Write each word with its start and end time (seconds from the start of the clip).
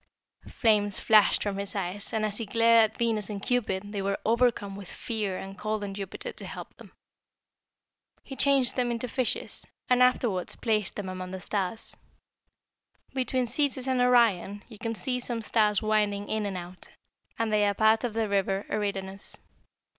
Flames 0.49 0.99
flashed 0.99 1.43
from 1.43 1.59
his 1.59 1.75
eyes, 1.75 2.11
and 2.11 2.25
as 2.25 2.37
he 2.39 2.47
glared 2.47 2.89
at 2.89 2.97
Venus 2.97 3.29
and 3.29 3.39
Cupid 3.39 3.91
they 3.91 4.01
were 4.01 4.17
overcome 4.25 4.75
with 4.75 4.89
fear 4.91 5.37
and 5.37 5.55
called 5.55 5.83
on 5.83 5.93
Jupiter 5.93 6.31
to 6.31 6.45
help 6.47 6.73
them. 6.77 6.91
He 8.23 8.35
changed 8.35 8.75
them 8.75 8.89
into 8.89 9.07
fishes, 9.07 9.67
and 9.91 10.01
afterward 10.01 10.55
placed 10.59 10.95
them 10.95 11.07
among 11.07 11.29
the 11.29 11.39
stars. 11.39 11.95
"Between 13.13 13.45
Cetus 13.45 13.85
and 13.87 14.01
Orion 14.01 14.63
you 14.67 14.79
can 14.79 14.95
see 14.95 15.19
some 15.19 15.43
stars 15.43 15.83
winding 15.83 16.27
in 16.29 16.47
and 16.47 16.57
out, 16.57 16.89
and 17.37 17.53
they 17.53 17.63
are 17.67 17.75
part 17.75 18.03
of 18.03 18.15
the 18.15 18.27
River 18.27 18.65
Eridanus. 18.71 19.37